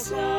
[0.00, 0.29] yourself.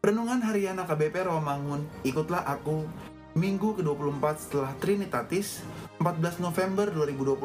[0.00, 2.88] Renungan harian AKBP Rawamangun, ikutlah aku
[3.36, 5.60] Minggu ke-24 setelah Trinitatis
[6.00, 7.44] 14 November 2021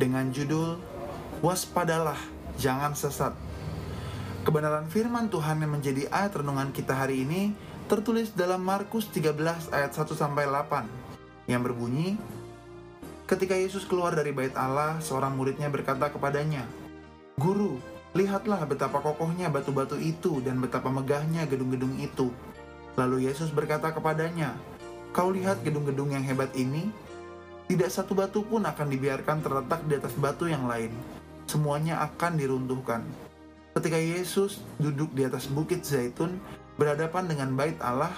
[0.00, 0.80] dengan judul
[1.44, 2.16] Waspadalah,
[2.56, 3.36] jangan sesat.
[4.48, 7.52] Kebenaran firman Tuhan yang menjadi ayat renungan kita hari ini
[7.84, 12.16] tertulis dalam Markus 13 ayat 1 sampai 8 yang berbunyi
[13.28, 16.62] Ketika Yesus keluar dari bait Allah, seorang muridnya berkata kepadanya,
[17.36, 17.76] "Guru,
[18.16, 22.32] Lihatlah betapa kokohnya batu-batu itu dan betapa megahnya gedung-gedung itu.
[22.96, 24.56] Lalu Yesus berkata kepadanya,
[25.12, 26.88] Kau lihat gedung-gedung yang hebat ini?
[27.68, 30.96] Tidak satu batu pun akan dibiarkan terletak di atas batu yang lain.
[31.44, 33.04] Semuanya akan diruntuhkan.
[33.76, 36.40] Ketika Yesus duduk di atas bukit Zaitun,
[36.80, 38.16] berhadapan dengan bait Allah,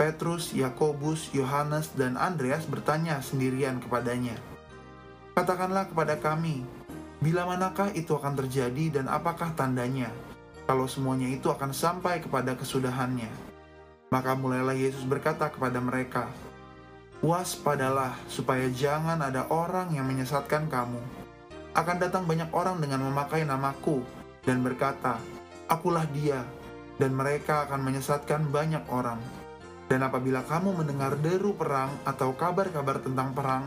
[0.00, 4.40] Petrus, Yakobus, Yohanes, dan Andreas bertanya sendirian kepadanya,
[5.36, 6.64] Katakanlah kepada kami,
[7.16, 10.12] Bila manakah itu akan terjadi dan apakah tandanya?
[10.68, 13.30] Kalau semuanya itu akan sampai kepada kesudahannya.
[14.12, 16.28] Maka mulailah Yesus berkata kepada mereka,
[17.24, 21.00] Waspadalah supaya jangan ada orang yang menyesatkan kamu.
[21.72, 24.04] Akan datang banyak orang dengan memakai namaku
[24.44, 25.16] dan berkata,
[25.66, 26.44] Akulah dia,
[27.00, 29.18] dan mereka akan menyesatkan banyak orang.
[29.88, 33.64] Dan apabila kamu mendengar deru perang atau kabar-kabar tentang perang,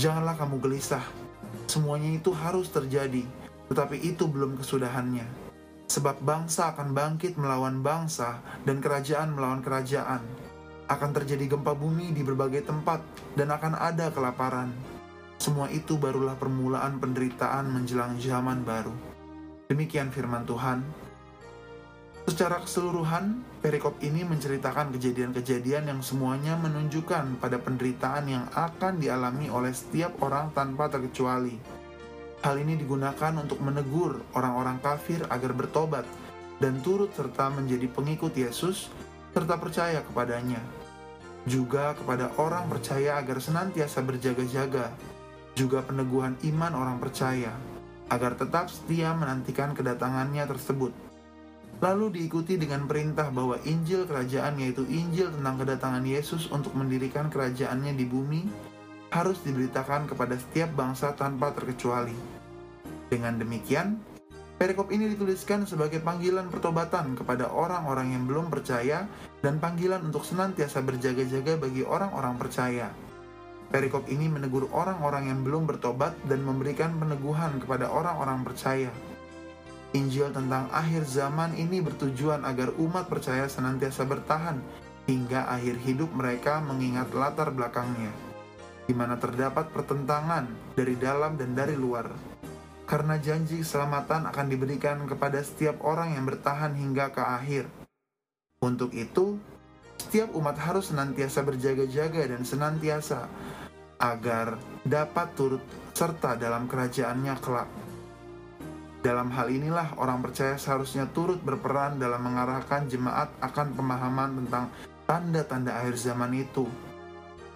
[0.00, 1.04] janganlah kamu gelisah,
[1.70, 3.22] Semuanya itu harus terjadi,
[3.70, 5.22] tetapi itu belum kesudahannya.
[5.86, 10.22] Sebab bangsa akan bangkit melawan bangsa dan kerajaan melawan kerajaan.
[10.90, 13.02] Akan terjadi gempa bumi di berbagai tempat
[13.38, 14.74] dan akan ada kelaparan.
[15.38, 18.94] Semua itu barulah permulaan penderitaan menjelang zaman baru.
[19.70, 20.82] Demikian firman Tuhan.
[22.30, 29.74] Secara keseluruhan, perikop ini menceritakan kejadian-kejadian yang semuanya menunjukkan pada penderitaan yang akan dialami oleh
[29.74, 31.58] setiap orang tanpa terkecuali.
[32.46, 36.06] Hal ini digunakan untuk menegur orang-orang kafir agar bertobat
[36.62, 38.86] dan turut serta menjadi pengikut Yesus
[39.34, 40.62] serta percaya kepadanya.
[41.50, 44.94] Juga kepada orang percaya agar senantiasa berjaga-jaga,
[45.58, 47.50] juga peneguhan iman orang percaya,
[48.06, 51.09] agar tetap setia menantikan kedatangannya tersebut
[51.80, 57.96] lalu diikuti dengan perintah bahwa Injil kerajaan yaitu Injil tentang kedatangan Yesus untuk mendirikan kerajaannya
[57.96, 58.44] di bumi
[59.10, 62.14] harus diberitakan kepada setiap bangsa tanpa terkecuali.
[63.10, 63.98] Dengan demikian,
[64.60, 69.08] perikop ini dituliskan sebagai panggilan pertobatan kepada orang-orang yang belum percaya
[69.40, 72.92] dan panggilan untuk senantiasa berjaga-jaga bagi orang-orang percaya.
[73.72, 78.90] Perikop ini menegur orang-orang yang belum bertobat dan memberikan peneguhan kepada orang-orang percaya
[79.90, 84.62] Injil tentang akhir zaman ini bertujuan agar umat percaya senantiasa bertahan
[85.10, 88.14] hingga akhir hidup mereka mengingat latar belakangnya,
[88.86, 90.46] di mana terdapat pertentangan
[90.78, 92.06] dari dalam dan dari luar.
[92.86, 97.66] Karena janji keselamatan akan diberikan kepada setiap orang yang bertahan hingga ke akhir.
[98.62, 99.42] Untuk itu,
[99.98, 103.26] setiap umat harus senantiasa berjaga-jaga dan senantiasa
[103.98, 104.54] agar
[104.86, 105.62] dapat turut
[105.94, 107.89] serta dalam kerajaannya kelak.
[109.00, 114.68] Dalam hal inilah orang percaya seharusnya turut berperan dalam mengarahkan jemaat akan pemahaman tentang
[115.08, 116.68] tanda-tanda akhir zaman itu,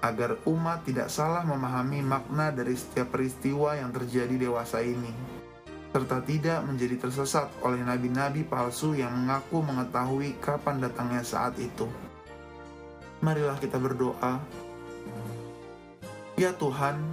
[0.00, 5.12] agar umat tidak salah memahami makna dari setiap peristiwa yang terjadi dewasa ini,
[5.92, 11.84] serta tidak menjadi tersesat oleh nabi-nabi palsu yang mengaku mengetahui kapan datangnya saat itu.
[13.20, 14.40] Marilah kita berdoa.
[16.40, 17.04] Ya Tuhan,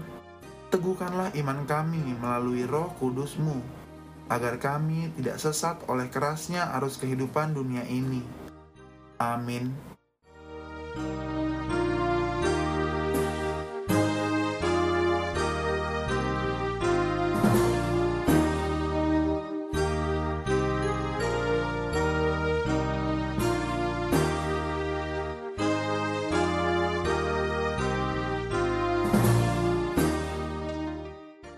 [0.72, 3.81] teguhkanlah iman kami melalui roh kudusmu
[4.32, 8.24] agar kami tidak sesat oleh kerasnya arus kehidupan dunia ini.
[9.20, 9.76] Amin.